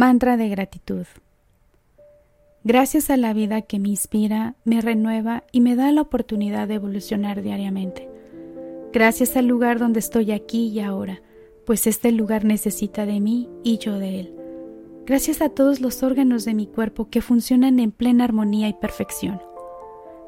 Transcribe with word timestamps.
Mantra 0.00 0.38
de 0.38 0.48
gratitud. 0.48 1.04
Gracias 2.64 3.10
a 3.10 3.18
la 3.18 3.34
vida 3.34 3.60
que 3.60 3.78
me 3.78 3.90
inspira, 3.90 4.54
me 4.64 4.80
renueva 4.80 5.44
y 5.52 5.60
me 5.60 5.76
da 5.76 5.92
la 5.92 6.00
oportunidad 6.00 6.68
de 6.68 6.76
evolucionar 6.76 7.42
diariamente. 7.42 8.08
Gracias 8.94 9.36
al 9.36 9.46
lugar 9.46 9.78
donde 9.78 10.00
estoy 10.00 10.32
aquí 10.32 10.68
y 10.68 10.80
ahora, 10.80 11.20
pues 11.66 11.86
este 11.86 12.12
lugar 12.12 12.46
necesita 12.46 13.04
de 13.04 13.20
mí 13.20 13.50
y 13.62 13.76
yo 13.76 13.98
de 13.98 14.20
él. 14.20 14.34
Gracias 15.04 15.42
a 15.42 15.50
todos 15.50 15.82
los 15.82 16.02
órganos 16.02 16.46
de 16.46 16.54
mi 16.54 16.66
cuerpo 16.66 17.10
que 17.10 17.20
funcionan 17.20 17.78
en 17.78 17.92
plena 17.92 18.24
armonía 18.24 18.68
y 18.68 18.72
perfección. 18.72 19.42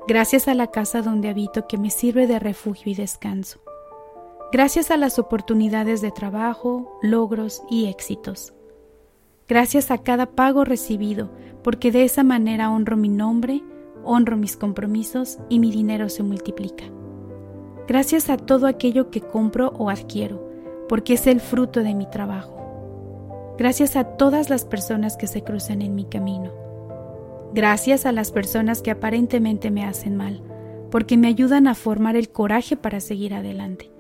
Gracias 0.07 0.49
a 0.49 0.55
la 0.55 0.67
casa 0.67 1.01
donde 1.01 1.31
habito 1.31 1.67
que 1.67 1.79
me 1.79 1.89
sirve 1.89 2.27
de 2.27 2.39
refugio 2.39 2.93
y 2.93 2.95
descanso. 2.95 3.59
Gracias 4.53 4.91
a 4.91 4.99
las 4.99 5.19
oportunidades 5.19 6.03
de 6.03 6.11
trabajo, 6.11 6.99
logros 7.01 7.63
y 7.71 7.87
éxitos. 7.87 8.53
Gracias 9.53 9.91
a 9.91 9.99
cada 9.99 10.25
pago 10.25 10.65
recibido, 10.65 11.29
porque 11.63 11.93
de 11.93 12.05
esa 12.05 12.25
manera 12.25 12.71
honro 12.71 12.97
mi 12.97 13.11
nombre, 13.11 13.63
honro 14.03 14.39
mis 14.39 14.57
compromisos 14.57 15.41
y 15.51 15.59
mi 15.59 15.71
dinero 15.71 16.09
se 16.09 16.23
multiplica. 16.23 16.85
Gracias 17.87 18.31
a 18.31 18.39
todo 18.39 18.67
aquello 18.67 19.11
que 19.11 19.21
compro 19.21 19.75
o 19.77 19.91
adquiero, 19.91 20.43
porque 20.89 21.13
es 21.13 21.27
el 21.27 21.39
fruto 21.39 21.83
de 21.83 21.93
mi 21.95 22.09
trabajo. 22.09 23.55
Gracias 23.59 23.95
a 23.95 24.17
todas 24.17 24.49
las 24.49 24.65
personas 24.65 25.19
que 25.19 25.27
se 25.27 25.43
cruzan 25.43 25.83
en 25.83 25.95
mi 25.95 26.07
camino. 26.07 26.51
Gracias 27.53 28.07
a 28.07 28.13
las 28.13 28.33
personas 28.33 28.81
que 28.81 28.91
aparentemente 28.91 29.71
me 29.71 29.85
hacen 29.85 30.17
mal, 30.17 30.43
porque 30.91 31.19
me 31.19 31.29
ayudan 31.29 31.67
a 31.67 31.75
formar 31.75 32.17
el 32.17 32.31
coraje 32.31 32.79
para 32.79 33.01
seguir 33.01 33.35
adelante. 33.35 33.91